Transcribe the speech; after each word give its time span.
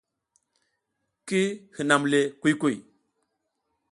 Ki 1.27 1.41
hinam 1.75 2.03
le 2.11 2.19
kuy 2.41 2.53
kuy. 2.61 2.75